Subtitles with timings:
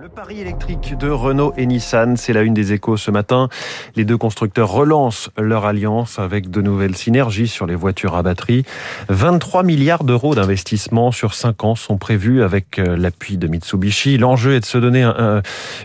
[0.00, 3.50] Le pari électrique de Renault et Nissan, c'est la une des échos ce matin.
[3.96, 8.64] Les deux constructeurs relancent leur alliance avec de nouvelles synergies sur les voitures à batterie.
[9.10, 14.16] 23 milliards d'euros d'investissement sur 5 ans sont prévus avec euh, l'appui de Mitsubishi.
[14.16, 15.04] L'enjeu est de se donner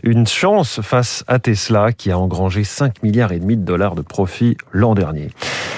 [0.04, 4.02] une chance face à Tesla qui a engrangé 5 milliards et demi de dollars de
[4.02, 5.32] profit l'an dernier.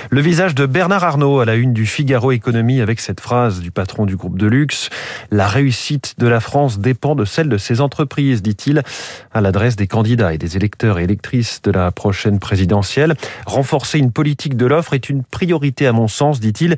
[0.10, 3.72] Le visage de Bernard Arnault à la une du Figaro Économie avec cette phrase du
[3.72, 4.90] patron du groupe de luxe.
[5.32, 8.84] La réussite de la France dépend de celle de ses entreprises, dit-il,
[9.34, 13.16] à l'adresse des candidats et des électeurs et électrices de la prochaine présidentielle.
[13.46, 16.78] Renforcer une politique de l'offre est une priorité à mon sens, dit-il.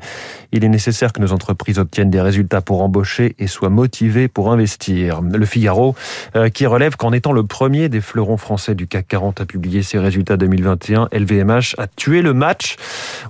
[0.50, 4.50] Il est nécessaire que nos entreprises obtiennent des résultats pour embaucher et soient motivées pour
[4.50, 5.20] investir.
[5.20, 5.94] Le Figaro,
[6.34, 9.84] euh, qui relève qu'en étant le premier des fleurons français du CAC 40 à publier
[9.84, 12.74] ses résultats 2021, LVMH a tué le match.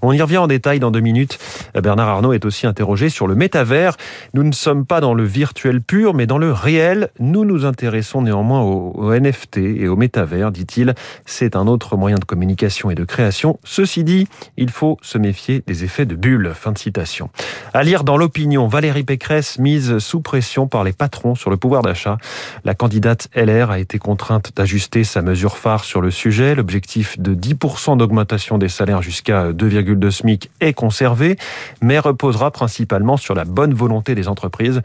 [0.02, 1.38] On y revient en détail dans deux minutes.
[1.74, 3.96] Bernard Arnault est aussi interrogé sur le métavers.
[4.34, 7.10] Nous ne sommes pas dans le virtuel pur, mais dans le réel.
[7.18, 10.94] Nous nous intéressons néanmoins au, NFT et au métavers, dit-il.
[11.26, 13.58] C'est un autre moyen de communication et de création.
[13.64, 16.52] Ceci dit, il faut se méfier des effets de bulle.
[16.54, 17.30] Fin de citation.
[17.74, 21.82] À lire dans l'opinion, Valérie Pécresse mise sous pression par les patrons sur le pouvoir
[21.82, 22.18] d'achat.
[22.64, 26.54] La candidate LR a été contrainte d'ajuster sa mesure phare sur le sujet.
[26.54, 31.36] L'objectif de 10% d'augmentation des salaires jusqu'à 2, de SMIC est conservé,
[31.82, 34.82] mais reposera principalement sur la bonne volonté des entreprises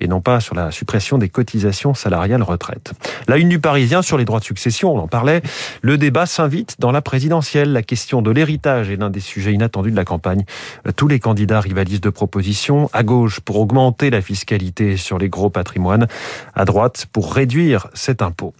[0.00, 2.92] et non pas sur la suppression des cotisations salariales retraite.
[3.26, 5.42] La une du Parisien sur les droits de succession, on en parlait.
[5.82, 7.72] Le débat s'invite dans la présidentielle.
[7.72, 10.44] La question de l'héritage est l'un des sujets inattendus de la campagne.
[10.96, 12.90] Tous les candidats rivalisent de propositions.
[12.92, 16.06] À gauche, pour augmenter la fiscalité sur les gros patrimoines.
[16.54, 18.54] À droite, pour réduire cet impôt.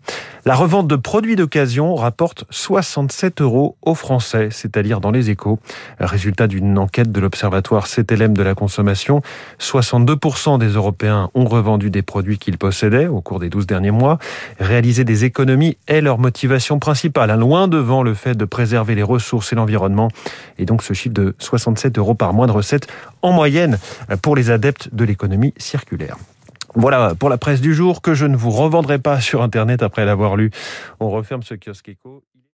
[0.44, 5.58] La revente de produits d'occasion rapporte 67 euros aux Français, c'est-à-dire dans les échos.
[6.00, 9.22] Résultat d'une enquête de l'Observatoire CTLM de la consommation,
[9.60, 14.18] 62% des Européens ont revendu des produits qu'ils possédaient au cours des 12 derniers mois.
[14.60, 19.02] Réaliser des économies est leur motivation principale, hein, loin devant le fait de préserver les
[19.02, 20.08] ressources et l'environnement.
[20.58, 22.88] Et donc ce chiffre de 67 euros par mois de recettes
[23.22, 23.78] en moyenne
[24.22, 26.16] pour les adeptes de l'économie circulaire.
[26.74, 30.04] Voilà pour la presse du jour que je ne vous revendrai pas sur Internet après
[30.04, 30.50] l'avoir lu.
[31.00, 32.22] On referme ce kiosque éco.